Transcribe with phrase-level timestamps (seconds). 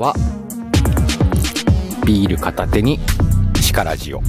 [0.00, 0.14] は
[2.06, 2.98] ビール片手に
[3.60, 4.22] シカラジオ。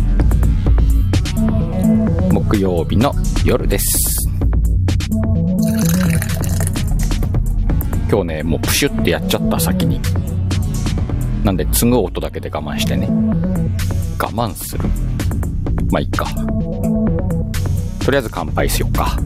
[2.29, 3.13] 木曜日の
[3.45, 3.85] 夜です。
[8.09, 10.01] 今日ねもうプシュってやっちゃった先に。
[11.45, 13.07] なんで継ぐ音だけで我慢してね。
[14.19, 14.89] 我慢する。
[15.89, 16.25] まあいっか。
[18.03, 19.17] とりあえず乾杯しようか。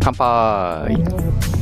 [0.00, 1.53] 乾杯。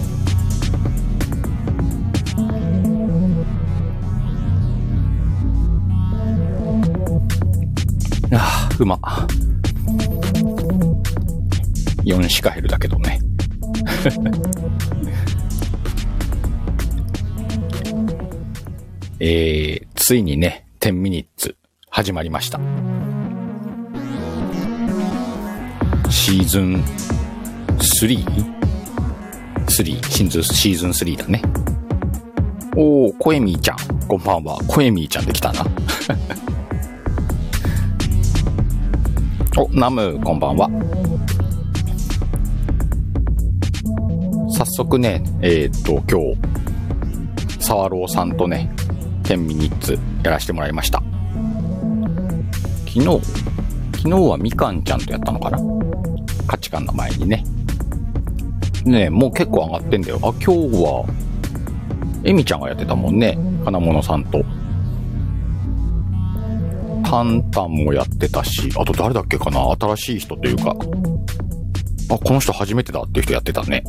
[8.72, 8.96] ああ、うま。
[12.04, 13.20] 4シカヘルだけどね。
[19.20, 21.56] えー、ついにね、10ミニッツ
[21.90, 22.58] 始まりました。
[26.10, 26.84] シーズン
[27.78, 30.10] 3?3?
[30.10, 31.40] シンズシーズン3だね。
[32.76, 33.76] おー、コエミーちゃん。
[34.08, 34.58] こんばんは。
[34.66, 35.64] コエミーちゃんできたな。
[39.54, 40.70] お、ナム、こんばんは。
[44.50, 46.34] 早速ね、えー、っと、今
[47.58, 48.70] 日、サワローさんとね、
[49.24, 51.02] 10ミニッツやらせてもらいました。
[52.86, 53.04] 昨日、
[53.98, 55.58] 昨日はみかんちゃんとやったのかな？
[56.46, 57.44] 価値観の前にね。
[58.86, 60.18] ねもう結構上がってんだよ。
[60.22, 61.04] あ、今日は、
[62.24, 63.36] エミちゃんがやってたもんね。
[63.66, 64.42] 金物さんと。
[67.12, 70.70] タンタンもやってたし、あと誰だっけかな新しい人というか。
[70.70, 73.84] あ、この人初めてだっていう人やってたね。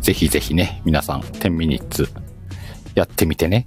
[0.00, 2.08] ぜひぜひね、皆さん、10ミニッツ
[2.94, 3.66] やってみてね。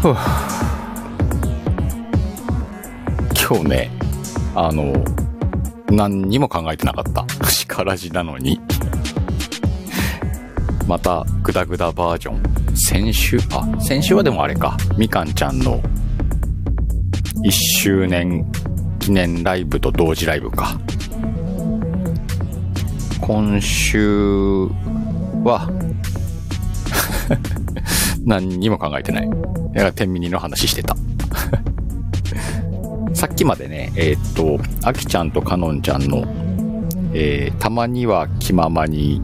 [0.00, 0.16] ふぅ。
[3.48, 3.90] 今日ね、
[4.54, 4.94] あの、
[5.90, 7.26] 何にも考えてなかった。
[7.50, 8.60] 力地なのに。
[10.86, 12.76] また、グダグダバージョン。
[12.76, 14.76] 先週、あ、先週はでもあれか。
[14.96, 15.80] みかんちゃんの
[17.44, 18.44] 1周年
[19.00, 20.78] 記念ライブと同時ライブか。
[23.20, 24.68] 今週
[25.42, 25.68] は
[28.24, 29.28] 何にも考えてない。
[29.28, 29.42] だか
[29.74, 30.96] ら天秤の話してた。
[33.12, 36.24] さっきまでね、えー、っと、あきちゃんとかのんちゃんの、
[37.12, 39.20] えー、たまには気ままに、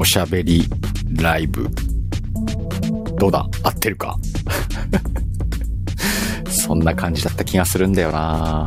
[0.00, 0.64] おしゃべり
[1.20, 1.68] ライブ。
[3.18, 3.46] どうだ？
[3.62, 4.16] 合ってるか？
[6.48, 8.66] そんな感じだった気がするんだよな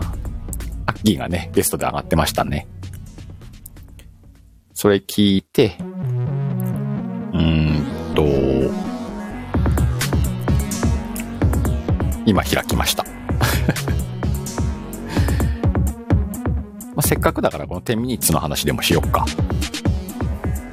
[0.85, 2.67] アッキーがね、ゲストで上がってましたね。
[4.75, 7.83] それ聞いて、うーん
[8.13, 8.23] と、
[12.27, 13.03] 今開きました。
[16.93, 19.25] まあ、せっかくだからこの10ミニッツの話でもしよっか。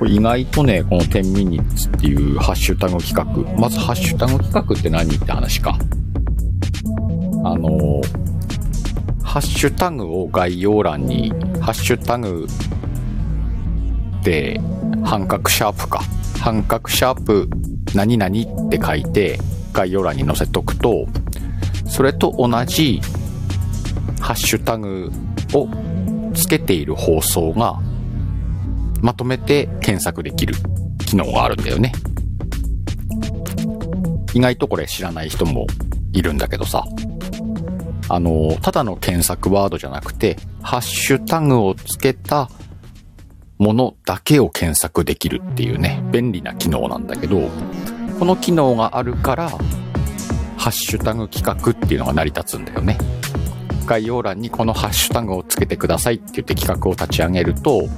[0.00, 3.60] これ意外とね、この10ミニッツっていうハッシュタグ企画。
[3.60, 5.78] まずハッシュタグ企画って何って話か。
[7.44, 8.00] あの、
[9.22, 11.28] ハッシュタグを概要欄に、
[11.60, 12.46] ハッシュタグ
[14.22, 14.58] で、
[15.04, 16.02] 半角シャープか。
[16.40, 17.50] 半角シャープ
[17.94, 19.38] 何々って書いて
[19.74, 21.04] 概要欄に載せとくと、
[21.86, 23.02] それと同じ
[24.18, 25.12] ハッシュタグ
[25.52, 25.68] を
[26.32, 27.78] つけている放送が
[29.00, 30.54] まとめて検索できる
[31.06, 31.92] 機能があるんだよね。
[34.34, 35.66] 意外とこれ知らない人も
[36.12, 36.84] いるんだけどさ。
[38.08, 42.50] あの、ただの検索ワードじゃなくて、ハッシュタグをつけた
[43.58, 47.48] ものだけを検索できるっていうね、便利な機能なんだけど、
[48.18, 49.50] この機能があるから、
[50.56, 52.98] ハッシュタグ企画っていうのが成り立つんだよね。
[53.86, 57.88] 概要欄にこのハッシュタグをつけてくださいって言って企画を立ち上げると、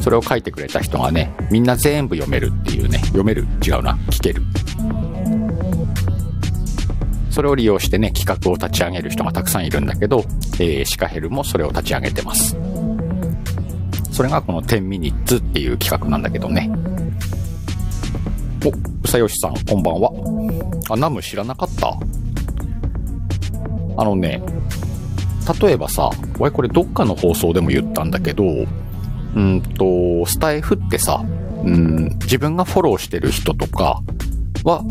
[0.00, 4.42] それを書いてくれた人がね、みんな全部読めるっていうね、読める違うな、聞ける。
[7.30, 10.24] それを利用してね、企画を立ち上げる人がたくさんいるんだけど、
[10.54, 12.56] えー、シカヘルもそれを立ち上げてます。
[14.10, 16.70] それがこの10ミニッツっていう企画なんだけどね。
[18.64, 20.10] お、うさよしさん、こんばんは。
[20.90, 21.96] あ、ナム知らなかった
[23.96, 24.42] あのね、
[25.60, 28.44] 例えばさ、俺これどっかの放送でも言ったんだけど、
[29.38, 31.24] うんと、スタイフってさ、
[31.64, 34.02] うん、自分がフォローしてる人とか
[34.64, 34.84] は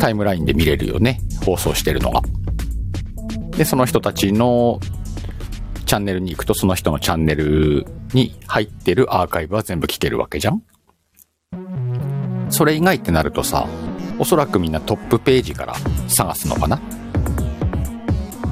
[0.00, 1.20] タイムラインで見れるよね。
[1.44, 2.20] 放送してるのが。
[3.56, 4.80] で、その人たちの
[5.86, 10.62] チャンネルに行くとその人のチャンネルに入ってるアーカイブは全部聞けるわけじゃん
[12.50, 13.68] それ以外ってなるとさ、
[14.18, 15.74] おそらくみんなトップページから
[16.08, 16.80] 探すのかな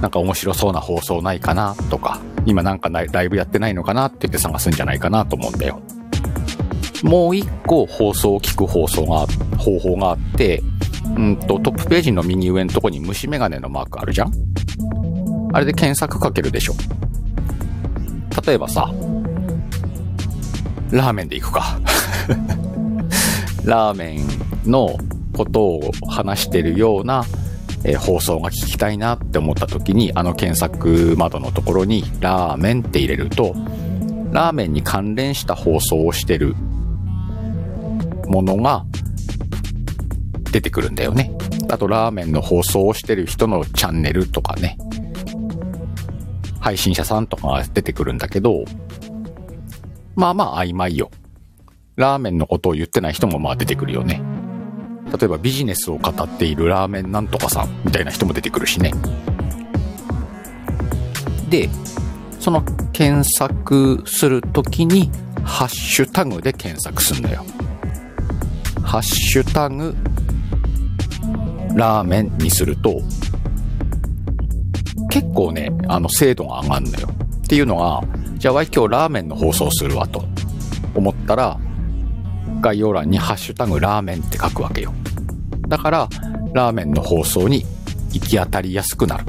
[0.01, 5.81] なんか面白そうな放送ないかなとか、今なんかライブやってないのかなって言って探すんじゃないかなと思うんだよ。
[7.03, 9.27] もう一個放送を聞く放送が、
[9.57, 10.63] 方法があって、
[11.17, 14.33] うんと、トップページの右上のとこに虫眼鏡のマークあるじゃん？
[15.53, 16.75] あれで検索かけるでしょ。
[18.47, 18.91] 例えばさ、
[20.91, 21.81] ラーメンで行くか。
[23.65, 24.17] ラーメ
[24.67, 24.97] ンの
[25.37, 27.25] ことを話してるような、
[27.85, 33.55] えー、放送が聞きたいなって思った時に、あの検索窓のところにラーメンって入れると、
[34.33, 36.55] ラーメンに関連した放送をしてる
[38.27, 38.85] ものが
[40.53, 41.33] 出てくるんだよね。
[41.69, 44.77] あと、ラーメンの放送をしてる人のチャンネルとかね、
[46.61, 48.65] 配信者さんとかが出てくるんだけど、
[50.15, 51.11] まあまあ曖昧よ。
[51.97, 54.23] ラーメンのことを言ってない人もまあ出てくるよね。
[55.17, 58.93] 例えばビジネスを語っているラーメンなんとかさんみたいな人も出てくるしね。
[61.49, 61.69] で、
[62.39, 62.63] その
[62.93, 65.11] 検索するときに、
[65.43, 67.45] ハッシュタグで検索すんだよ。
[68.83, 69.95] ハッシュタグ、
[71.75, 73.03] ラーメンにすると、
[75.11, 77.09] 結構ね、あの、精度が上がるのよ。
[77.39, 78.03] っていうのが、
[78.37, 80.25] じゃあ、今日ラーメンの放送するわと
[80.95, 81.59] 思ったら、
[82.61, 84.93] 概要欄にハッシュタグラーメンって書くわけよ。
[85.69, 86.09] だから、
[86.53, 87.65] ラーメンの放送に
[88.13, 89.25] 行き当たりやすくなる。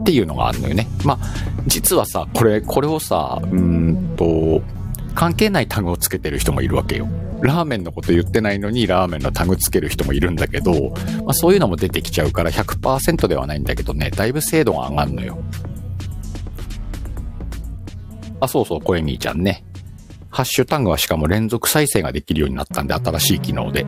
[0.00, 0.86] っていうのがあるのよね。
[1.04, 1.26] まあ、
[1.66, 4.62] 実はさ、これ、これをさ、うんと、
[5.14, 7.08] 関係ないタグをつけてる人もいるわけよ。
[7.40, 10.90] ラーメンのこと言ってないのにラーメンのタグつける人もいるんだけど、
[11.24, 15.38] まあ、そういうのも出てきちゃうから100%ではないんだけどね、だいぶ精度が上がるのよ。
[18.40, 19.64] あ、そうそう、コエミーちゃんね。
[20.30, 23.86] ハッシュタグはしかも連続再生ができるようになったんで、新しい機能で。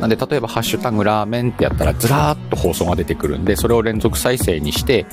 [0.00, 5.06] なんで、例えば、ハッシュタグラーメンってやったら、ずらーっと放送が出てくるんで、それを連続再生にして、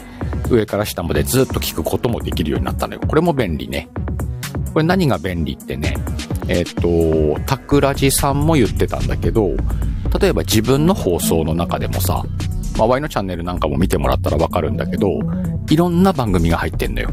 [0.49, 3.01] 上から下までずっと聞くこともできるようになったのよ。
[3.07, 3.89] これも便利ね。
[4.73, 5.95] これ何が便利ってね、
[6.47, 9.51] えっ、ー、と、タクラジさんも言ってたんだけど、
[10.19, 12.23] 例えば自分の放送の中でもさ、
[12.77, 15.19] まあ、Y のチャンネルなんかも見てもらったらわかるんだけど、
[15.69, 17.09] いろんな番組が入ってんのよ。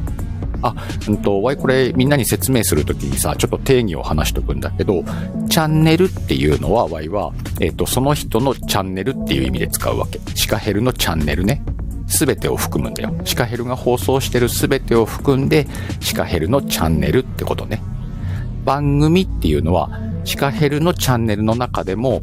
[0.63, 0.75] あ、
[1.09, 5.05] うんと、Y これみんなに説明するときにさ、ちょっと定義を話しとくんだけど、
[5.49, 10.21] チャンネルっていうのは Y は、えっ、ー、と、その人のチャンネルっていう意味で使うわけ。
[10.35, 11.63] シカヘルのチャンネルね。
[12.09, 13.15] すべてを含むんだよ。
[13.25, 15.67] シカヘルが放送してるすべてを含んで、
[16.01, 17.83] シカヘルのチャンネルってことね。
[18.65, 19.91] 番組っていうのは、
[20.25, 22.21] シカヘルのチャンネルの中でも、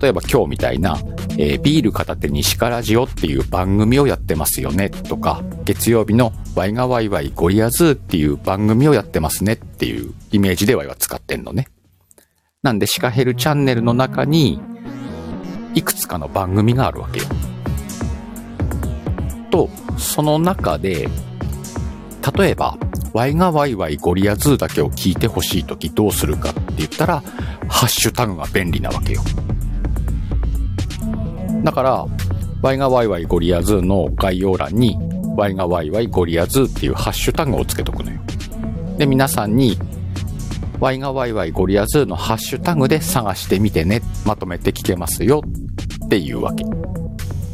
[0.00, 0.98] 例えば今日みたいな、
[1.38, 11.68] えー、ビール片手にシカラジオっていう番組をやってますよねとか、月曜日のワイがワイワイゴリアズーっていう番組をやってますねっていうイメージでワイは使ってんのね。
[12.62, 14.60] なんでシカヘルチャンネルの中に、
[15.74, 17.26] いくつかの番組があるわけよ。
[19.50, 19.68] と、
[19.98, 21.08] その中で、
[22.36, 22.78] 例えば、
[23.12, 27.22] ワイがワイワイゴリアズーだけを聞いてほしいときどうするかって言ったら、
[27.68, 29.22] ハッシュタグが便利なわけよ。
[31.66, 32.06] だから、
[32.62, 34.96] ワイがワイワイゴリアズの概要欄に、
[35.36, 38.20] ワイがワイワイゴリアズっていうハッシュタグをつけとくのよ。
[38.98, 39.76] で、皆さんに、
[40.78, 44.00] ワイがワイワイゴリアズのハッシュタグで探してみてね。
[44.24, 45.42] まとめて聞けますよ
[46.04, 46.64] っていうわけ。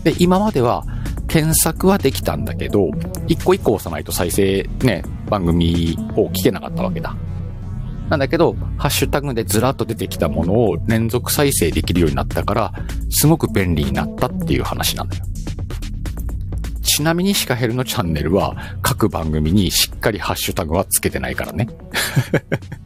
[0.04, 0.84] で、今までは、
[1.26, 2.90] 検索はできたんだけど、
[3.28, 7.16] 一個一個押さないと再生ね、番組を聞けなかったわけだ。
[8.12, 12.72] なんだけど、ハッシュタグでずらっと出てきたものを連続再生できるようになったから、
[13.08, 15.24] すごく便利になったっていう話なんだよ。
[16.82, 21.68] ちなみにシカヘルのチャンネルは各番組にしっかりハッシュタグはつけてないからね。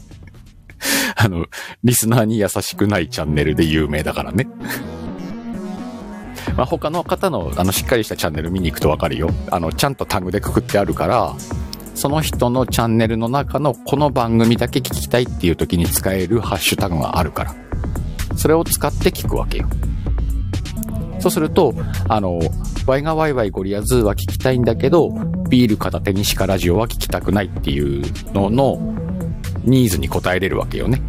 [1.18, 1.46] あの、
[1.82, 4.46] リスナーに優しくないチャンネルで有名だからね。
[6.56, 9.30] まあ、他の方のあのしっかりしたチャンネル見に行くとわかるよ。
[9.50, 11.34] あの、ちゃんとタグでくくってあるから、
[11.96, 17.54] その人のチャンネルの中のこの番組だけ聞きたいっていう時に使えるハッシュタグがあるから。
[18.36, 19.68] それを使って聞くわけよ。
[21.20, 21.74] そうすると、
[22.06, 22.38] あの、
[22.86, 25.08] ワイがワイワイゴリアズーは聞きたいんだけど、
[25.48, 28.02] ビール片手にシカラジオは聞きたくないっていう
[28.34, 28.94] のの
[29.64, 31.00] ニーズに応えれるわけよね。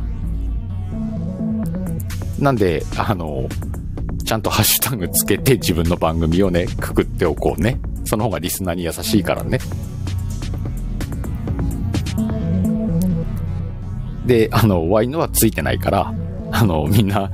[2.40, 3.50] なんで、あの、
[4.26, 7.78] ちゃんとハッシュタグつけて自分の番組をね、くくっておこうね。
[8.06, 9.60] その方がリスナーに優しいからね。
[14.28, 16.14] で、あの、ワインはついてないから、
[16.52, 17.32] あの、みんな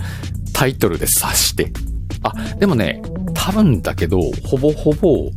[0.53, 1.71] タイトルで察して。
[2.21, 3.01] あ、でもね、
[3.33, 5.29] 多分だけど、ほぼほぼ、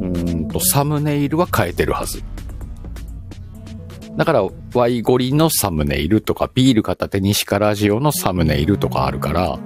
[0.00, 2.22] うんと、サムネイルは変えてるはず。
[4.16, 4.44] だから、
[4.74, 9.58] ワイゴリのサムネイルとか、ビール片手にシカラジオのサムネイルとかあるから、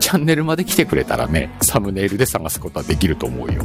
[0.00, 3.62] チャンネルまで来てくれたらね、サムネイルで探すことはできると思うよ。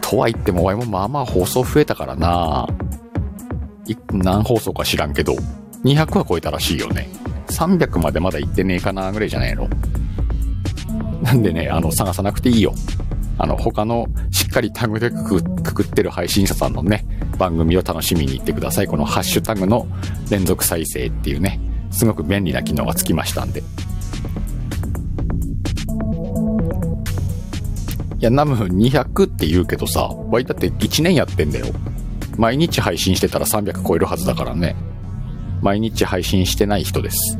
[0.00, 2.66] とは言っても、ワイもまあまあ放送増えたからな。
[4.12, 5.34] 何放送か知らんけど、
[5.84, 7.08] 200は超えたらしいよね。
[7.48, 9.68] 300までまだ行ってねえかなぐらいじゃないの。
[11.22, 12.74] なんでね、あの、探さなくていいよ。
[13.38, 17.04] あの、他のしっかりタグでくくってる配信者さんのね、
[17.38, 18.86] 番組を楽しみに行ってください。
[18.86, 19.86] このハッシュタグの
[20.30, 21.60] 連続再生っていうね、
[21.90, 23.60] すごく便利な機能がつきましたんで。
[23.60, 23.64] い
[28.20, 31.66] や、ナム200って言うけどさ、ワイだって1年やってんだよ。
[32.38, 34.76] 毎日配信してたら300超えるはずだからね。
[35.62, 37.38] 毎日配信してない人です。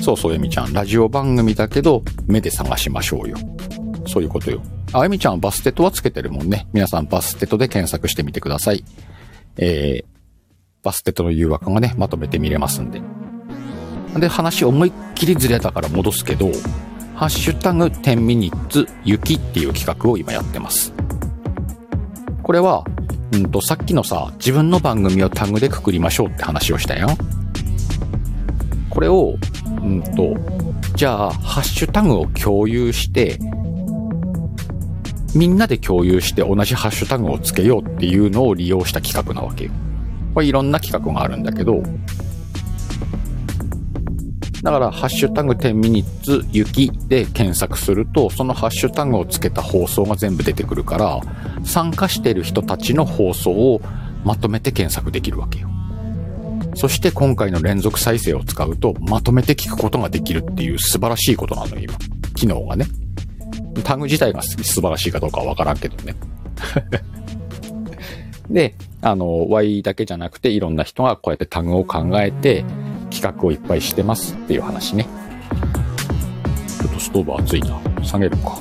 [0.00, 0.72] そうそう、エミちゃん。
[0.72, 3.36] ラジオ番組だけど、目で探しましょうよ。
[4.06, 4.62] そういうことよ。
[4.92, 6.68] あ、エミちゃんバステットはつけてるもんね。
[6.72, 8.84] 皆さんバステットで検索してみてください。
[9.56, 10.04] えー、
[10.82, 13.00] バステットの誘惑がね、まとめて見れますんで。
[14.20, 16.50] で、話思いっきりずれたから戻すけど、
[17.14, 20.92] ハッシュタグ10ミニッツ雪っていう企画を今やってます。
[22.42, 22.84] これは、
[23.32, 27.08] うんと、さっきのさ、自分の番組をタグでくくりましょうって話をしたよ。
[28.90, 29.36] これを、
[29.80, 30.34] うんと、
[30.96, 33.38] じゃあ、ハッシュタグを共有して、
[35.36, 39.70] みんなで共有して同じハッシュタグをつけようっていうのを利用した企画なわけよ。
[40.34, 41.80] これいろんな企画があるんだけど、
[44.64, 51.20] だから、ハッシュタグ10ミニッツ雪で検索すると、そのハッシュタグをつけた放送が全部出てくるから、
[51.64, 53.82] 参加している人たちの放送を
[54.24, 55.68] まとめて検索できるわけよ。
[56.76, 61.94] そして今回の連続再生を使うと、まとめて聞くことができるっていう素晴らしいことなのよ、今。
[62.34, 62.86] 機能がね。
[63.84, 66.14] タグ自体が素晴らしいかどうかはわからんけどね。
[68.48, 72.64] で、あの、Y だけじゃなくていろんな人がこうやってタグを考えて、
[73.14, 75.06] 企画をいっぱいしてますっていう話ね。
[76.80, 77.80] ちょっとストーブ熱いな。
[78.02, 78.58] 下げるか。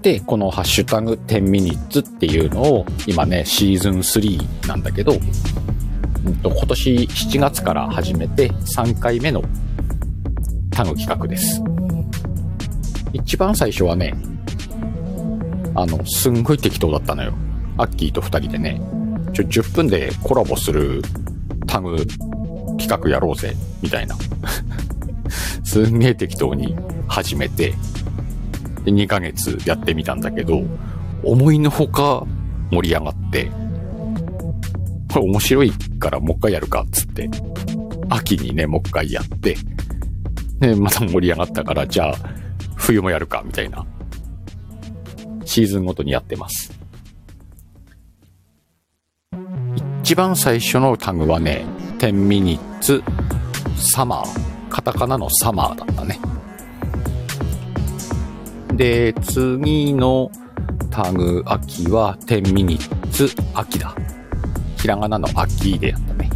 [0.00, 9.42] で、このハッシュタグ10ミニッツっていうのを今ね、シーズン3なんだけど、うんと、今年7月から始めて3回目の
[10.70, 11.62] タグ企画です。
[13.12, 14.14] 一番最初はね、
[15.74, 17.32] あの、すんごい適当だったのよ。
[17.76, 18.80] アッキーと二人でね、
[19.34, 21.02] ちょ、10分でコラボする
[21.66, 21.96] タグ
[22.78, 24.16] 企画やろうぜ、みたいな。
[25.64, 26.74] すんげえ適当に
[27.08, 27.74] 始めて、
[28.84, 30.62] 2ヶ月やってみたんだけど、
[31.24, 32.24] 思いのほか
[32.70, 33.50] 盛り上がって、
[35.12, 37.28] これ面白いからもう一回やるか、っつって、
[38.08, 39.56] 秋にね、もう一回やって、
[40.60, 42.14] で、また盛り上がったから、じゃあ、
[42.76, 43.84] 冬もやるか、みたいな、
[45.44, 46.73] シーズンごとにやってます。
[50.04, 51.64] 一番最初のタグはね、
[51.98, 53.02] 10ミニッツ
[53.74, 54.68] サマー。
[54.68, 56.20] カタカナのサマーだったね。
[58.74, 60.30] で、次の
[60.90, 63.96] タグ秋は10ミニッツ秋だ。
[64.76, 66.28] ひらがなの秋でやったね。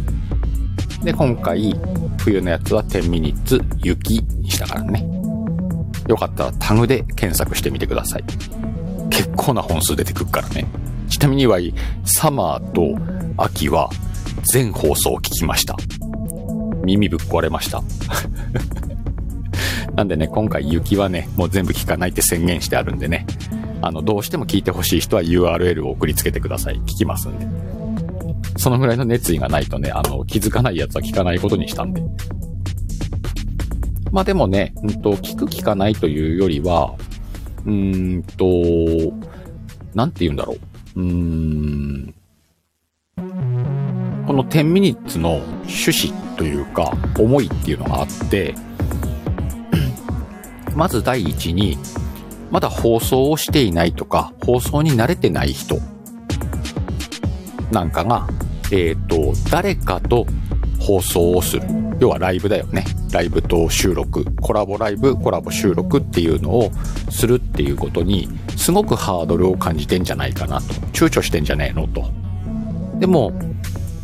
[1.03, 1.79] で、今回
[2.17, 5.05] 冬のやつは10ミニッツ雪にしたからね。
[6.07, 8.23] よかったらタグで検索してみてください。
[9.11, 10.65] 結構な本数出てくるからね。
[11.07, 11.59] ちなみには、
[12.03, 13.89] サマーと秋は
[14.51, 15.75] 全放送を聞きました。
[16.83, 17.83] 耳ぶっ壊れました。
[19.95, 23.25] なんでね、今回雪はね、もう全部聞かないって宣言してあるんでね、
[23.81, 26.75] あの、どうしても聞いてほしい人は URL を送りつけてください。
[26.81, 27.47] 聞きますんで。
[28.57, 32.01] そのぐらいの熱意がないとね、あの、気づかないやつは聞かないことにしたんで。
[34.11, 36.93] まあでもね、うんと、聞く聞かないというよりは、
[37.65, 39.15] うーんと、
[39.93, 40.57] なんて言うんだろ
[40.95, 41.01] う。
[41.01, 42.13] うーん。
[44.29, 48.53] この10ミニッツの趣旨というか、思いっていうのがあって、
[50.75, 51.79] まず第一に、
[52.51, 55.79] まだ放送をしていないとか、放送に慣れてない人
[57.71, 58.27] なんかが、
[58.71, 60.27] えっ、ー、と、誰かと
[60.79, 61.63] 放送をする。
[61.99, 62.85] 要はライブだよね。
[63.11, 66.71] ライブと収録、コラボライブ、コラボ収録っていうのを
[67.09, 70.75] するっていうことに、すごくハードルを感じてんじゃないかなと。
[70.93, 72.11] 躊躇してんじゃねえのと。
[72.99, 73.33] でも、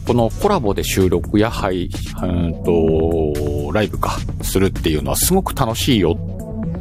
[0.06, 1.90] このコラボで収録や配、
[2.22, 6.16] うんと、ライブか、するっていうのはすごく楽しいよ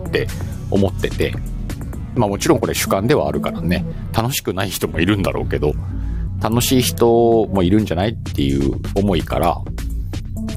[0.06, 0.26] って
[0.70, 1.34] 思ってて、
[2.14, 5.72] まあもちろんこれ主観ではあるからね、楽しくない人もいるんだろうけど、
[6.40, 9.62] 楽しい人もいるんじゃないっていう思いから、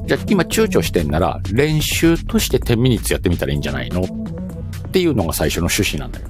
[0.04, 6.28] じゃあ今躊躇してんなら練習として10ミニッツやってみたらいいんじゃないのっていうのが最初の趣旨なんだよ。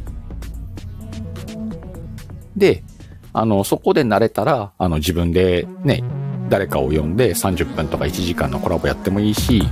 [2.56, 2.84] で、
[3.32, 6.02] あの、そこで慣れたら、あの、自分でね、
[6.48, 9.62] 誰かを呼んで30分とか1時間のコラボやってもいいし、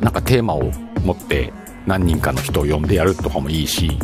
[0.00, 0.70] なんかテーマを
[1.04, 1.52] 持って
[1.86, 3.98] 何人かの人を呼んでやるとかもいいし、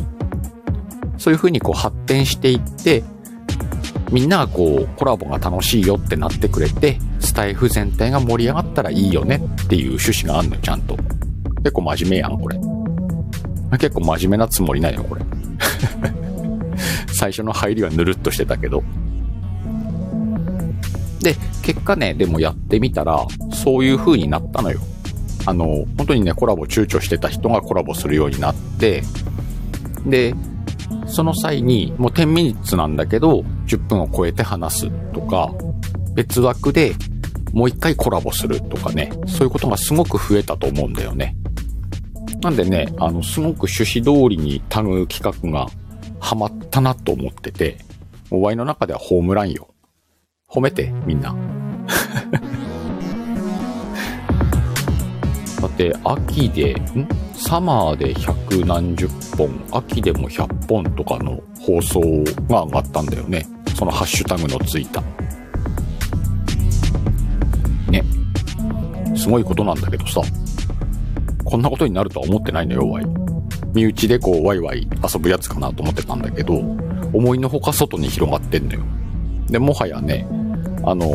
[1.19, 3.05] そういう風にこう発展していって、
[4.11, 10.97] みんながこうコラボが楽しいよってなってくれて、スタイフ全体が盛り上がったらいいよねっていう趣旨があんの、ちゃんと。
[11.59, 12.59] 結構真面目やん、これ。
[13.79, 15.23] 結構真面目なつもりないよ、これ。
[17.15, 18.83] 最初の入りはぬるっとしてたけど。
[21.23, 24.81] で、結果ね、でもやってみたら、そういう風になったのよ。
[25.47, 29.03] あの、本当にね、コラボ躊躇してた人がコラボするようになって、
[30.07, 30.35] で、
[31.07, 35.53] その際に、もう10ミニッツなんだけど、10分を超えて話すとか、
[36.15, 36.95] 別枠で
[37.53, 41.37] もう一回コラボするとかね、そういうことがすごく増えたと思うんだよね。
[42.41, 45.67] なんでね、あの、すごく趣旨通りにタグ企画が
[46.19, 47.79] ハマったなと思ってて、
[48.31, 49.69] お前の中ではホームランよ。
[50.53, 51.35] 褒めて、みんな。
[55.61, 57.09] だって、秋で、ん？
[57.35, 62.01] サマーで百何十本、秋でも100本とかの放送
[62.49, 63.47] が上がったんだよね。
[63.75, 65.03] そのハッシュタグのついた。
[67.91, 68.05] ね。
[69.17, 70.21] すごいことなんだけどさ。
[71.45, 73.07] こんなことになるとは思ってないのよ、ワイ。
[73.75, 76.55] 身内でこう、ワイワイ遊ぶやつかなと思ってたんだけど、
[77.13, 78.81] 思いのほか外に広がってんのよ。
[79.49, 80.27] で、もはやね、
[80.85, 81.11] あの、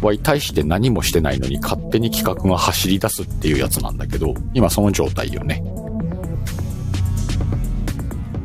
[0.00, 5.62] ワイ大して何もしてないのに勝手に企画が走り出すっていうやつなんだけど、今その状態よね。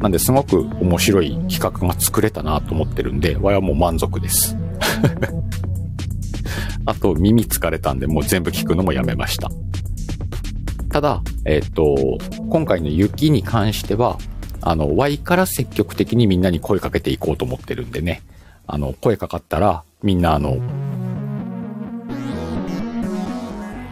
[0.01, 4.57] なんですごく面白い企画が作れたなと思ってるんで、ワイはもう満足です。
[6.85, 9.49] あと耳疲れたんでもう全部聞くのもやめました。
[10.89, 12.17] ただ、えっ、と、
[12.49, 14.17] 今回の雪に関しては、
[14.61, 18.21] あの、Y から積極的にみんなに声かけていこうと思ってるんでね。
[18.67, 20.57] あの、声かかったら、みんなあの、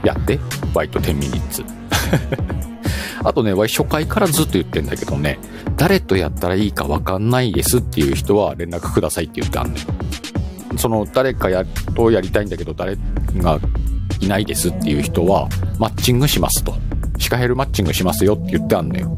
[0.04, 0.40] やって、
[0.74, 1.64] Y と10ミニッツ。
[3.24, 5.40] あとね、Y 初回からずっと言ってんだけどね、
[5.78, 9.80] 誰とやったらいいかわかんないですっていう人は連絡くださいって言ってあんのよ。
[10.78, 11.64] その誰かや
[11.96, 12.98] とやりたいんだけど誰
[13.38, 13.60] が
[14.20, 15.48] いないですっていう人は
[15.80, 16.76] マッチングしますと。
[17.20, 19.18] シカヘルマッチングしますよって言ってあんのよ。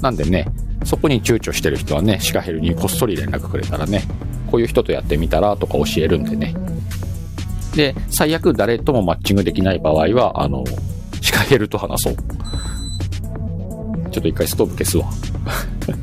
[0.00, 0.46] なんでね、
[0.84, 4.02] そこに躊躇してる人はね、シカヘルにこっそり連絡くれたらね、
[4.50, 6.54] こういう人とやってみたらとか教えるんでね。
[7.74, 10.64] で、最悪誰ともマッチングできない場合は、あの、
[11.20, 12.14] シカヘルと話そう。
[14.10, 15.06] ちょっと一回ストーブ消すわ。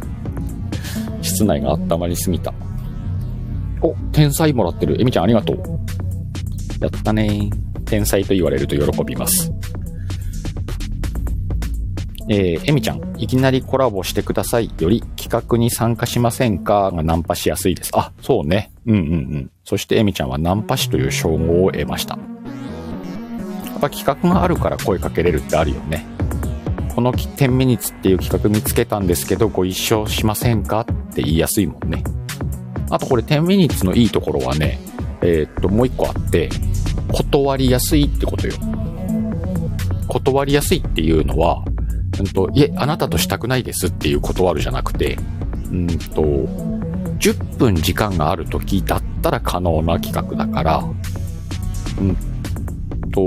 [1.21, 2.53] 室内が温まりすぎた。
[3.81, 5.01] お、天才もらってる。
[5.01, 5.57] エミちゃんありがとう。
[6.83, 7.49] やったね
[7.85, 9.52] 天才と言われると喜びます。
[12.29, 16.91] えー、エミちゃん、いきなりコラボしてくださいより企画に参加しませんか？
[16.91, 17.91] がナンパしやすいです。
[17.93, 18.71] あ、そうね。
[18.85, 19.03] うんうんう
[19.37, 19.51] ん。
[19.63, 22.17] そしてエミちゃんはナンパ師という称号を得ました。
[22.17, 26.05] やっぱ企画があるから声かけれるってあるよね。
[26.95, 32.03] この10ミニッツっていう企画見つけたんですけど、ご一緒しませんかって言いやすいもんね。
[32.89, 34.79] あとこれ10ミニッツのいいところはね、
[35.21, 36.49] えー、っと、もう一個あって、
[37.11, 38.53] 断りやすいってことよ。
[40.07, 41.63] 断りやすいっていうのは、
[42.19, 45.17] うんと、いえ、あなたとしたくないですっていう断るじゃなくて、
[45.71, 46.21] うんと、
[47.19, 50.83] 10分時間がある時だったら可能な企画だから、
[51.99, 52.15] うん
[53.11, 53.21] と、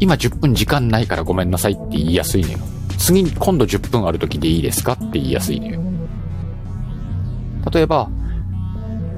[0.00, 2.58] 今10分時間ないからごめんなさいって言いやすいのよ。
[2.98, 5.80] 次今度10分ある時でいいですかって言いやすいのよ。
[7.72, 8.08] 例えば、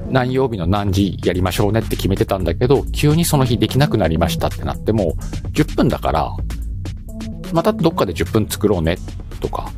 [0.09, 5.15] 何曜日の何時やりましょうねって決めてたんだけど、急にその日できなくなりましたってなっても、
[5.53, 6.35] 10分だから、
[7.55, 8.97] またどっかで10分作ろうね、
[9.39, 9.71] とか、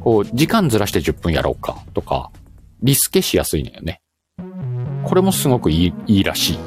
[0.00, 2.30] こう、時間ずらして10分やろうか、とか、
[2.82, 4.00] リスケしやすいのよね。
[5.04, 6.58] これもすごくいい、いいらしい。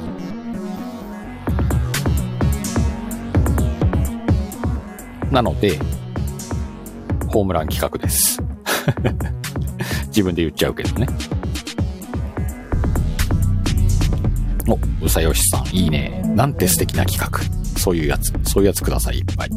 [5.32, 5.80] なので、
[7.32, 8.40] ホームラン企画です。
[10.14, 11.08] 自分で言っちゃうけどね。
[14.68, 16.22] お、うさよしさん、いいね。
[16.36, 17.61] なんて素敵な企画。
[17.82, 18.32] そういうやつ。
[18.44, 19.50] そういうやつください、いっぱい。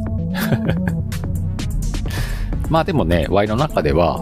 [2.71, 4.17] まあでもね、Y の中では、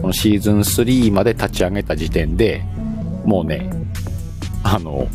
[0.00, 2.62] このシーズン3まで立ち上げた時点で、
[3.24, 3.68] もうね、
[4.62, 5.08] あの、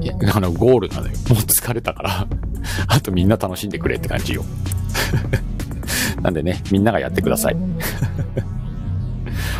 [0.00, 1.12] いや、あの、ゴールなのよ。
[1.28, 2.26] もう疲れたから
[2.88, 4.42] あとみんな楽しんでくれって感じよ。
[6.22, 7.56] なんでね、みんながやってください。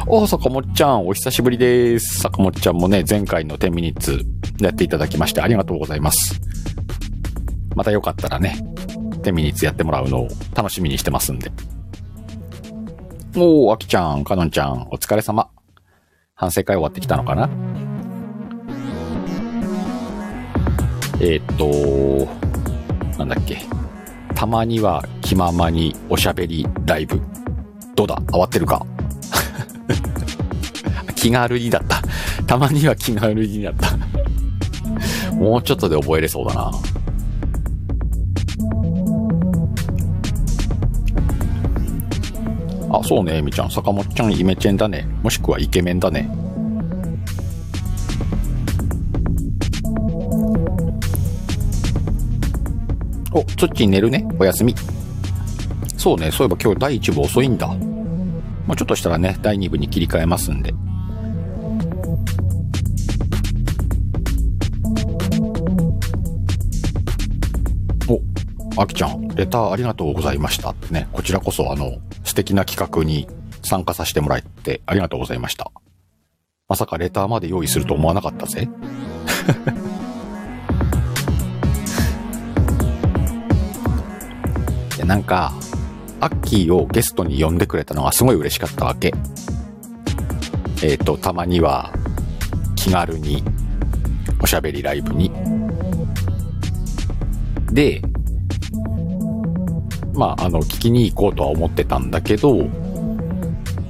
[0.07, 2.21] お坂本ちゃん、お久しぶりです。
[2.21, 4.25] 坂本ちゃんもね、前回の10ミニッツ
[4.61, 6.41] やっていただきましてありがとうございます。
[7.75, 8.59] またよかったらね、
[9.23, 11.51] 10ミニッツやってもらうのを楽しみにしてますんで。
[13.37, 15.49] おー、あきちゃん、かのんちゃん、お疲れ様。
[16.35, 17.49] 反省会終わってきたのかな？
[21.21, 23.59] えー、っと、なんだっけ。
[24.35, 27.21] たまには気ままにおしゃべりライブ。
[27.95, 28.17] どうだ？
[28.17, 28.85] 慌ってるか？
[31.15, 32.03] 気軽にだった。
[32.47, 33.97] たまには気軽にだった。
[35.35, 36.73] もうちょっとで覚えれそうだな。
[42.93, 43.71] あ、そうね、えみちゃん。
[43.71, 45.09] 坂本ちゃんイメチェンだね。
[45.23, 46.29] もしくはイケメンだね。
[53.33, 54.29] お、つっち寝るね。
[54.39, 54.75] おやすみ。
[55.97, 57.67] そうね、そういえば今日第1部遅いんだ。
[57.69, 60.75] もうちょっとしたらね、第2部に切り替えますんで。
[68.77, 71.09] お、あきちゃん、レターありがとうございましたってね。
[71.11, 71.93] こちらこそあの、
[72.33, 73.29] 素敵な企画に
[73.61, 75.71] 参加させてもらってありがとうございました。
[76.67, 78.71] まさかレターまで用意すると思わなかったぜ。
[84.97, 85.53] で、なんか、
[86.21, 89.13] アッキーをゲストに呼んでくれたのがすごい嬉しかったわけ。
[90.83, 91.93] えっ、ー、と、たまには
[92.77, 93.45] 気軽に
[94.41, 95.31] おしゃべりライブに。
[97.73, 98.01] で、
[100.15, 102.67] まあ、あの、聞きに行こうとは思ってたんだけど、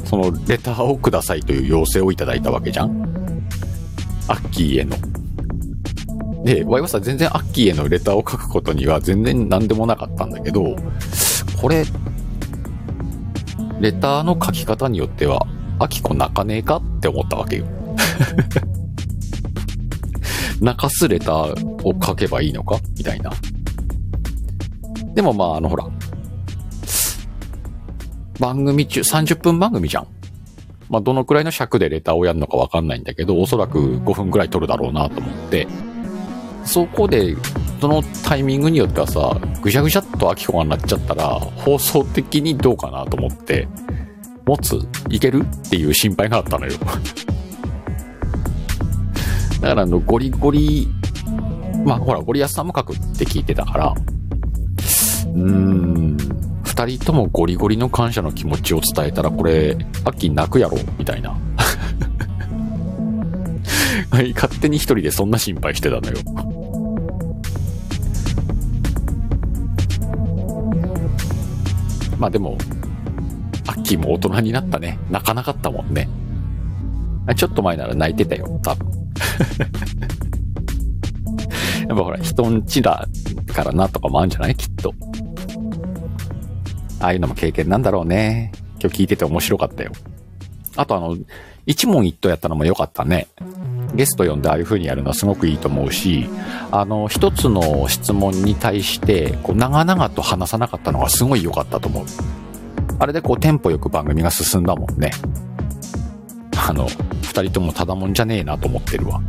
[0.04, 3.02] その、レターをくださいという要請をいただいたわけじゃん
[4.28, 4.96] アッキーへの。
[6.44, 10.76] で、ワイはさ、全然アッキーへのレターを書くことには全然何でもなかったんだけど、
[11.60, 11.84] これ、
[13.80, 15.46] レターの書き方によっては、
[15.78, 17.66] アキコ泣かねえかって思ったわけよ。
[20.60, 23.32] 泣かすレターを書けばいいのかみたいな。
[25.14, 25.86] でもまあ、あのほら、
[28.38, 30.06] 番組中、30分番組じゃん。
[30.88, 35.66] まあ、どのくらいの尺でレターをやるのかわかんないんだけど、おそらく5分くらい撮るだろうなと思って、
[36.64, 37.34] そこで、
[37.80, 43.66] そのタイミングによってはさ、ぐしゃぐしゃっとアキコがなっちゃったら、放送的にどうかなと思って、
[44.44, 44.78] 持つ？
[45.08, 45.44] いける？
[45.44, 46.72] っていう心配があったのよ。
[49.60, 50.88] だからあの、ゴリゴリ、
[51.84, 53.94] まあほら、ゴリアスさんも書くって聞いてたから、
[55.26, 56.16] うーん、
[56.72, 61.36] 二人ともゴリゴリの感謝の気持ちを伝えたら、これ、アッキー泣くやろみたいな。
[64.10, 66.16] はい、勝手に一人でそんな心配してたのよ。
[72.18, 72.56] まあでも、
[73.66, 74.98] アッキーも大人になったね。
[75.10, 76.08] 泣かなかったもんね。
[77.36, 78.88] ちょっと前なら泣いてたよ、多分。
[81.86, 83.06] やっぱほら、人んちだ
[83.54, 84.54] からなとかもあるんじゃない？
[84.54, 84.94] きっと。
[87.02, 88.52] ああいうのも経験なんだろうね。
[88.80, 89.92] 今日聞いてて面白かったよ。
[90.76, 91.16] あとあの、
[91.66, 93.28] 一問一答やったのも良かったね。
[93.94, 96.28] ゲスト呼んでああいう風にやるのはすごくいいと思うし、
[96.70, 102.04] あの、一つの質問に対して、こう、長々と話さなかったのがすごい良かったと思う。
[102.98, 105.10] あれでこう、テンポよく番組が進んだもんね。
[106.56, 106.86] あの、
[107.22, 109.20] 二人ともただもんじゃねえなと思ってるわ。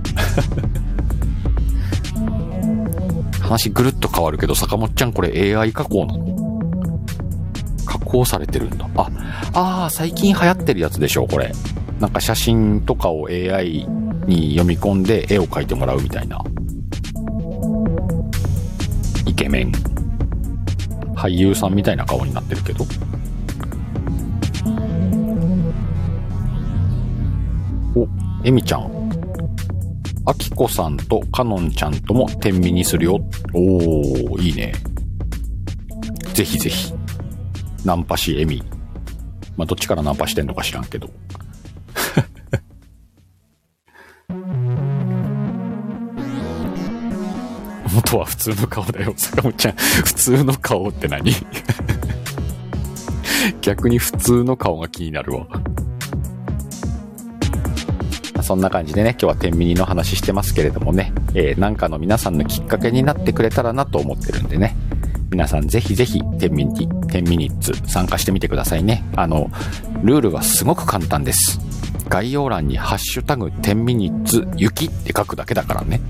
[3.41, 6.42] 話ぐるっと変わるけど、坂本ちゃんこれ AI 加工なの？
[8.13, 8.87] 加工されてるんだ。
[8.95, 9.09] あ、
[9.53, 11.51] ああ、最近流行ってるやつでしょ、これ。
[11.99, 13.87] なんか写真とかを AI
[14.27, 16.39] に読み込んで絵を描いてもらうみたいな。
[19.25, 19.71] イケメン。
[21.15, 22.85] 俳優さんみたいな顔になってるけど。
[27.95, 28.07] お、
[28.45, 28.91] エミちゃん。
[30.25, 33.19] アキコさんとカノンちゃんとも天秤にするよ。
[33.53, 34.73] おー、いいね。
[36.33, 36.93] ぜひぜひ。
[37.85, 38.61] ナンパしエミ。
[39.57, 41.09] まあ、どっちからナンパしてんのか知らんけど。
[47.93, 49.13] 元は普通の顔だよ。
[49.17, 51.31] 坂本ちゃん、普通の顔って何？
[53.61, 55.47] 逆に普通の顔が気になるわ。
[58.41, 64.75] そんな感じでね、今日は天秤の話してますけれどもね、えー、なんかの皆さんのきっかけになってくれたらなと思ってるんでね、
[65.33, 69.03] 皆さんぜひぜひ10ミニ10ミニッツ参加してみてくださいね。
[69.15, 69.49] あの、
[70.03, 71.59] ルールはすごく簡単です。
[72.07, 76.01] 概要欄にハッシュタグ10ミニッツ雪って書くだけだからね。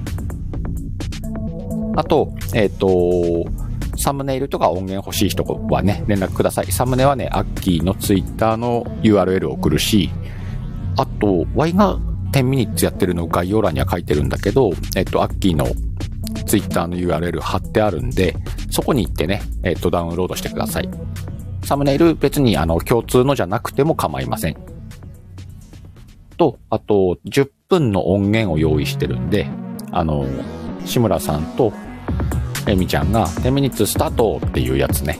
[1.95, 3.49] あと、えっ、ー、と、
[3.97, 6.71] サムネイルとか音源欲しい人はね、連絡ください。
[6.73, 10.09] サムネはね、アッキーのツイッターの URL を送るし、
[10.97, 11.97] あと、Y が
[12.33, 15.67] 10ミニッツやってるの概要欄には書いてるんだけど、えっ、ー、と、アッキーの
[16.53, 18.35] ツイッターの URL 貼ってあるんで、
[18.69, 20.89] そこに行ってね、えっ、ー、と、ダウンロードしてください。
[21.63, 24.57] サムネイル別にあの、共通のじゃなくても構いません。
[26.37, 29.47] と、あと、10分の音源を用意してるんで、
[29.89, 30.27] あの、
[30.85, 31.73] 志村さんと、
[32.67, 35.17] えみちゃんが、10ミニッツスタートっていうやつね。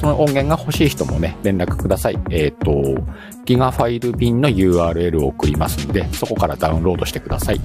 [0.00, 2.18] その音源が欲しい人もね、連絡ください。
[2.30, 3.00] えっ、ー、と、
[3.44, 7.60] ギガファイル便の URL を送りますんで、そこからダウンロードしてください。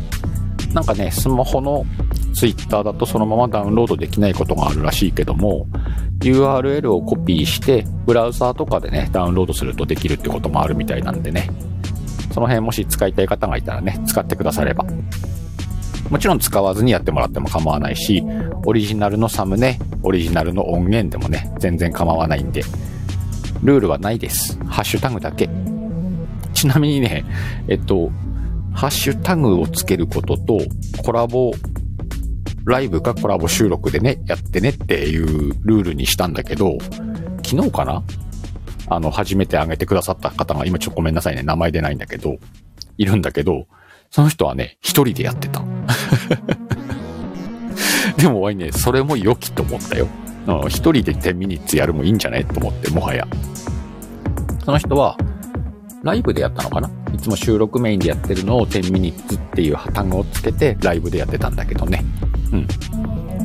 [0.75, 1.83] なんかね、スマホの
[2.35, 5.67] Twitter だとそのままダウンロードできないことがあるらしいけども、
[6.19, 11.49] URL をコピーして、ブラウザーとかでね、ダウンロードするとできるってこともあるみたいなんでね、
[12.33, 14.85] その辺もし使いたい方がいたらね、使ってくだされば。
[16.09, 18.23] もちろん使わずにやってもらっても構わないし、
[18.65, 22.63] オリジナルのサムネ、オリジナルの音源でもね、全然構わないんで、
[23.63, 24.59] ルールはないです。
[24.65, 25.49] ハッシュタグだけ。
[26.53, 27.25] ちなみにね、
[27.67, 28.11] えっと、
[28.73, 30.59] ハッシュタグをつけることと、
[31.03, 31.53] コラボ、
[32.65, 36.77] ライブかコラボ収録でね、やってねっていうルールにしたんだけど、
[37.45, 38.03] 昨日かな？
[38.87, 42.37] あの、初めてあげてくださった方が、今ちょっとごめんなさいね、名前出ないんだけど、
[42.97, 43.67] いるんだけど、
[44.09, 45.63] その人はね、一人でやってた。
[48.17, 50.07] でも、わいね、それも良きと思ったよ。
[50.67, 52.45] 一人で10ミニッツやるもいいんじゃない？
[52.45, 53.27] と思って、もはや。
[54.63, 55.17] その人は、
[56.05, 56.89] ライブでやったのかな？
[57.15, 62.05] いつも収録メインでやってるのを10ミニッツっていう破綻をつけてライブでやってたんだけどね。
[62.53, 62.67] うん。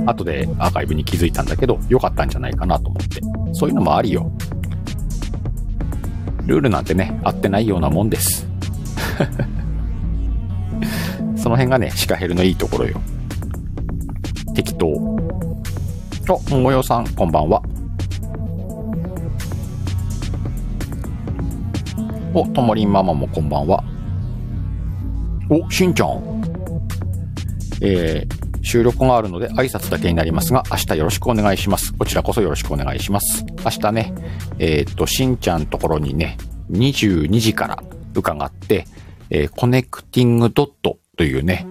[0.07, 3.23] 後でアーカイブに気づいたんだけど、良かったんじゃないかなと思って。
[3.55, 4.31] そういうのもありよ。
[6.44, 8.46] ルールなんてね、合ってないようなもんです。
[11.37, 13.01] その辺がね、シカヘルのいいところよ。
[14.55, 14.87] 適当。
[16.29, 17.62] お、もよさん、こんばんは。
[22.33, 23.83] お、ともりんママもこんばんは。
[25.49, 26.43] お、しんちゃん。
[27.83, 31.93] えー、収録があるので挨拶だけになりますが、明日よろしくお願いします。
[31.93, 33.45] こちらこそよろしくお願いします。
[33.64, 34.14] 明日ね、
[34.59, 36.37] えっ、と、しんちゃんところにね、
[36.71, 37.83] 22時から
[38.14, 38.85] 伺って、
[39.31, 41.66] えー、コネクティングドットというね、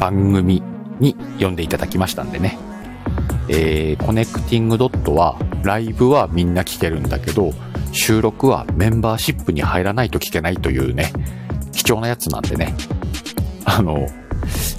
[0.00, 0.62] 番組
[0.98, 2.58] に呼んでいただきましたんでね。
[3.48, 7.52] えー、コネクティングドットは、ライブはみんな聞けるんだけど、
[7.92, 11.12] 収録はメンバーシップに入らないと聞けないというね、
[11.72, 12.74] 貴重なやつなんでね。
[13.64, 14.06] あの、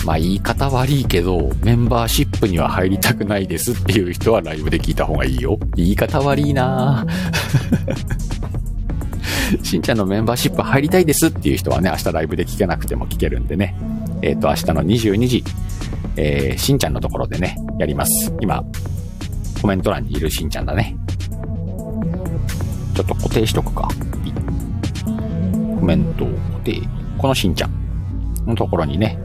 [0.05, 5.57] まあ言い方悪いけど、メンバーシップには入りたくないですっていう人はライブで聞いた方がいいよ。
[5.75, 7.05] 言い方悪いな
[9.63, 13.75] しんちゃんのメンバーシップ入りたいですっていう人はね、明日ライブで聞けなくても聞けるんでね。
[14.21, 15.43] えっ、ー、と、明日の22時、
[16.15, 18.33] えー、しんちゃんのところでね、やります。
[18.41, 18.63] 今、
[19.61, 20.95] コメント欄にいるしんちゃんだね。
[22.95, 23.87] ちょっと固定しとくか。
[25.79, 26.81] コメントを固定。
[27.17, 29.17] このしんちゃんのところにね、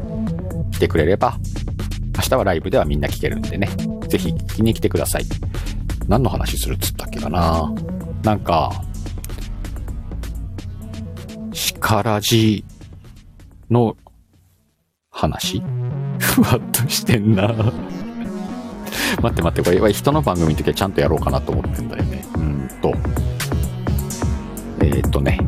[0.73, 1.39] 来てくれれば、
[2.17, 3.69] 明日はライブではみんな聞けるんでね、
[4.09, 5.25] ぜひ聞きに来てください。
[6.09, 7.73] 何の話するっつったっけかな
[8.23, 8.73] なんか、
[11.53, 12.65] 力じ
[13.71, 13.97] の
[15.11, 15.63] 話
[16.39, 22.25] ふわっとしてんな待って待って、これ人の番組の時はちゃんとやろうかなと思ってんだよね。
[22.37, 22.95] うんと。
[24.81, 25.41] えー、っとね。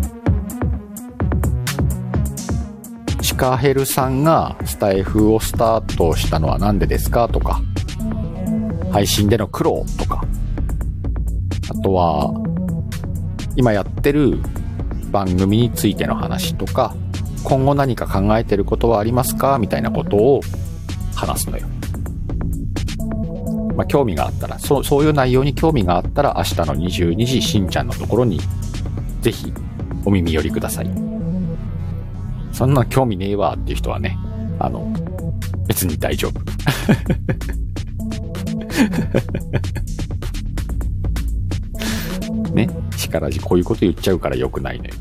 [3.23, 7.61] シカヘルさんがスタイフをスタートしたのは何でですかとか、
[8.91, 10.25] 配信での苦労とか、
[11.71, 12.35] あとは、
[13.55, 14.41] 今やってる
[15.13, 16.97] 番組についての話とか、
[17.45, 20.41] 今後何か考えてることはありますかみたいなことを
[21.21, 21.67] 話すのよ。
[23.77, 28.41] まあ、興味があったら、そう、そういう内容に興味があったら、明日の22時、しんちゃんのところに、
[29.21, 29.53] ぜひ、
[30.05, 30.91] お耳寄りください。
[32.53, 34.19] そんな興味ねえわっていう人はね、
[34.59, 34.93] あの、
[35.67, 36.41] 別に大丈夫。
[42.55, 44.95] ね、力じこういうこと言っちゃうから良くないのよ。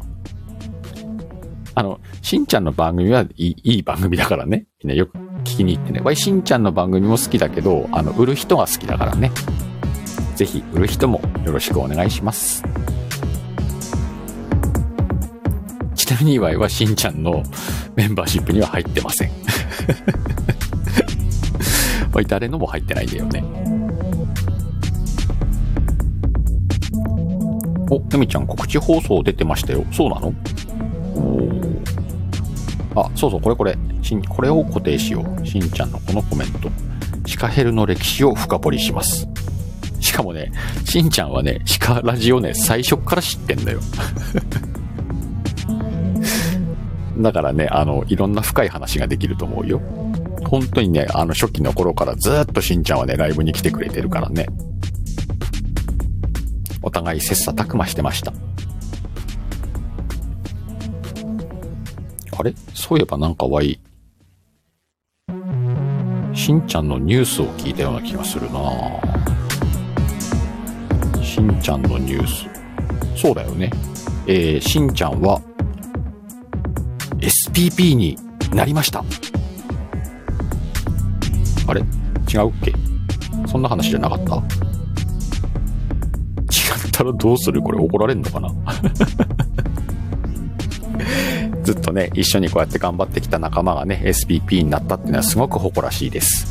[1.76, 4.68] あの、しんちゃんの番組はいいいい番組だからね。
[4.84, 6.02] みんなよく聞きに行ってね。
[6.02, 9.32] わいしんちゃんの番組も好きだけど、あの、売る人が好きだからね。
[10.36, 12.64] ぜひ、売る人もよろしくお願いします。
[15.96, 17.44] ちなみにわいはしんちゃんの
[17.96, 19.32] メンバーシップには入ってません。
[22.14, 23.44] わい誰のも入ってないんだよね。
[27.92, 29.84] お、ゆみちゃん告知放送出てましたよ。
[29.92, 30.34] そうなの？
[33.02, 33.78] あ、そうそう、これこれ。
[34.02, 35.46] しん、これを固定しよう。
[35.46, 36.70] しんちゃんのこのコメント。
[37.26, 39.28] シカヘルの歴史を深掘りします。
[40.00, 40.52] しかもね、
[40.86, 43.80] しんちゃんはね、シカラジオね、最初から知ってんだよ。
[47.20, 49.82] だからね、あの、いろんな深い話ができると思うよ。
[50.50, 54.48] 本当にね、あの初期の頃からずっとしんちゃんはね、ライブに来てくれてるからね。
[56.82, 58.34] お互い切磋琢磨してました。
[62.40, 62.54] あれ？
[62.74, 63.78] そういえばなんかわい、
[66.34, 68.62] しんちゃんのニュースを聞いたような気がするな。
[71.22, 72.48] しんちゃんのニュース。
[73.22, 73.70] そうだよね。
[74.26, 75.42] えー、しんちゃんは、
[77.18, 78.18] SPP に
[78.54, 79.04] なりました。
[81.68, 81.82] あれ？
[81.82, 82.74] 違うっけ？
[83.48, 84.36] そんな話じゃなかった？
[84.36, 84.42] 違っ
[86.94, 87.62] たらどうする？
[87.62, 88.50] これ怒られんのかな？
[91.70, 96.48] ずっとね、一緒にこうやって頑張ってきた仲間がね、SPP になったっていうのはすごく誇らしいです。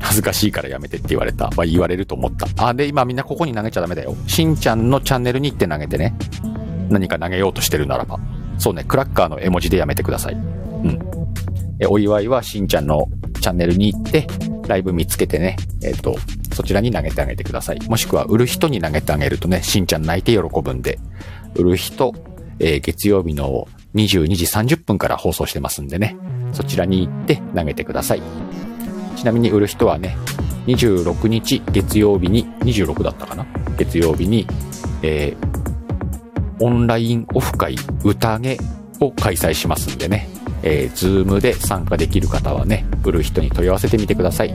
[0.00, 1.50] 恥ずかしいからやめてって言われた。
[1.50, 2.46] は言われると思った。
[2.68, 4.14] あ、で、今みんなここに投げちゃダメだよ。
[4.28, 6.14] しんちゃんのチャンネルに行って投げてね。
[6.88, 8.20] 何か投げようとしてるならば。
[8.58, 10.34] そうね、クラッカーの絵文字でやめてください。
[10.34, 11.00] うん。
[11.80, 13.08] え、お祝いはしんちゃんの
[13.40, 14.28] チャンネルに行って、
[14.68, 16.16] ライブ見つけてね、えっ、ー、と、
[16.54, 17.80] そちらに投げてあげてください。
[17.88, 21.00] もしくは、売る人に投げてあげるとね、しんちゃん泣いて喜ぶんで、
[21.54, 22.14] 売る人、
[22.58, 26.16] えー、月曜日の22時30分から放送してますんでね、
[26.52, 28.22] そちらに行って投げてください。
[29.16, 30.16] ちなみに売る人はね、
[30.66, 33.46] 26日月曜日に、26だったかな？
[33.76, 34.46] 月曜日に、
[35.02, 38.58] えー、オンラインオフ会宴
[39.00, 40.28] を開催しますんでね、
[40.62, 44.54] えー、ズームで参加できる方はね、売る人に問い合わせてみてください。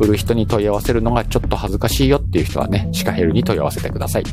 [0.00, 4.24] 売る人に問い合わせるのがちょっと恥ずかしいよっていう人はね、シカヘルに問い合わせてください。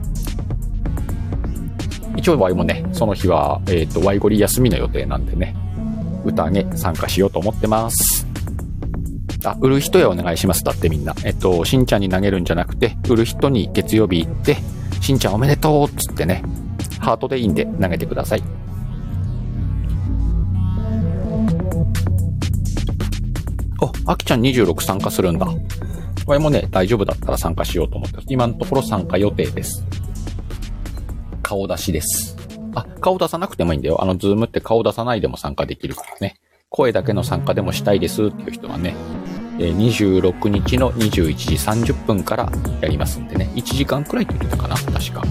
[2.16, 5.56] 一応、ワイもね、その日は、えっ、ー、と、ワイゴリ休みの予定なんでね、
[6.26, 8.28] 宴参加しようと思ってます。
[9.46, 11.16] あ、売る人へお願いしますだってみんな。
[11.26, 14.58] えっと、しんちゃんに投げるんじゃなくて、売る人に月曜日行って、
[15.02, 16.44] しんちゃんおめでとうっつってね、
[17.00, 18.44] ハートでいいんで投げてください。
[23.82, 25.48] あ、あきちゃん26参加するんだ。
[26.26, 28.28] これもね、大丈夫だったら参加しようと思ってます。
[28.30, 29.84] 今のところ参加予定です。
[31.54, 32.36] 顔出しです。
[32.74, 34.02] あ、顔出さなくてもいいんだよ。
[34.02, 36.38] あの、ズームって顔出さないでも参加できるからね。
[36.70, 38.96] 声だけの参加でもしたいですっていう人はね、
[39.60, 44.76] 26日の21時30分からやりますんでね、1時間くらいって言ってたかな？
[44.76, 45.22] 確か。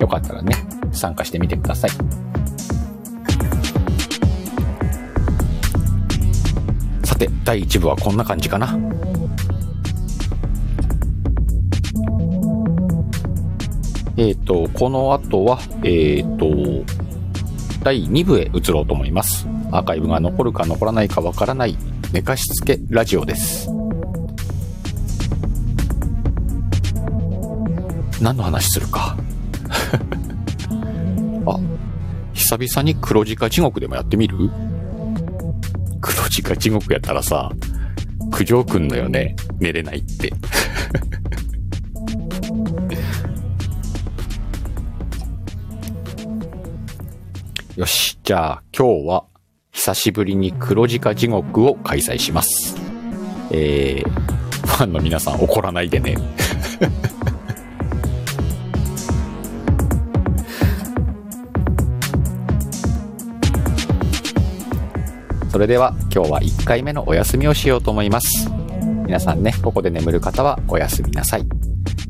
[0.00, 0.56] よかったらね、
[0.90, 1.90] 参加してみてください。
[7.04, 8.76] さて、第1部はこんな感じかな。
[14.20, 16.84] えっ、ー、と、この後は、えっ、ー、と、
[17.82, 19.48] 第2部へ移ろうと思います。
[19.72, 21.74] アーカイブが残るか残らないかわからない
[22.12, 23.70] 寝かしつけラジオです。
[28.20, 29.16] 何の話するか。
[31.46, 31.58] あ、
[32.34, 34.50] 久々に黒字化地獄でもやってみる？
[36.02, 37.50] 黒字化地獄やったらさ、
[38.36, 40.30] 九条くんのよね、寝れないって。
[47.80, 48.18] よし。
[48.24, 49.24] じゃあ、今日は、
[49.72, 52.76] 久しぶりに黒字化地獄を開催します。
[53.50, 54.10] えー、
[54.66, 56.18] ファンの皆さん怒らないでね。
[65.48, 68.50] それでは今日は1回目のお休みをしようと思います。
[69.06, 71.46] 皆さんね、ここで眠る方はおやすみなさい。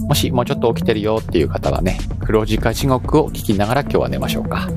[0.00, 4.68] もしもうちょっと起きてるよっていう方はね、黒字化地獄を聞きながら今日は寝ましょうか。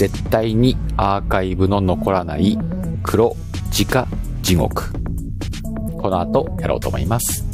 [0.00, 2.56] 絶対にアーカイブの残らない
[3.02, 3.36] 黒
[3.70, 4.08] 字化
[4.40, 4.94] 地獄。
[6.00, 7.44] この後やろうと思います。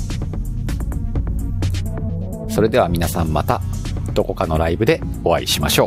[2.49, 3.61] それでは皆さんまた
[4.15, 5.87] どこかのライブでお会いしましょ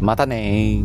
[0.00, 0.04] う。
[0.04, 0.82] またね